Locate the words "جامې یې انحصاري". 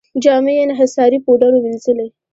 0.23-1.19